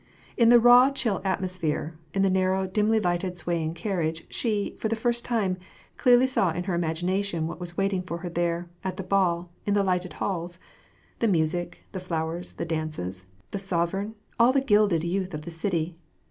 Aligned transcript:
In 0.35 0.49
the 0.49 0.59
raw, 0.59 0.89
chill 0.89 1.21
atmosphere, 1.23 1.95
in 2.11 2.23
the 2.23 2.29
narrow, 2.31 2.65
dimly 2.65 2.99
lighted, 2.99 3.37
swaying 3.37 3.75
carriage, 3.75 4.25
she, 4.33 4.75
for 4.79 4.87
the 4.87 4.95
first 4.95 5.23
time, 5.23 5.57
clearly 5.95 6.25
saw 6.25 6.49
in 6.49 6.63
her 6.63 6.75
imagi 6.75 7.03
nation 7.03 7.45
what 7.45 7.59
was 7.59 7.77
waiting 7.77 8.01
for 8.01 8.17
her 8.25 8.29
there, 8.31 8.67
at 8.83 8.97
the 8.97 9.03
ball, 9.03 9.51
in 9.67 9.75
the 9.75 9.83
lighted 9.83 10.13
halls,— 10.13 10.57
the 11.19 11.27
music, 11.27 11.83
the 11.91 11.99
flowers, 11.99 12.53
the 12.53 12.65
dances, 12.65 13.25
the 13.51 13.59
sovereign, 13.59 14.15
all 14.39 14.51
the 14.51 14.59
gilded 14.59 15.03
youth 15.03 15.35
of 15.35 15.43
the 15.43 15.51
city. 15.51 15.95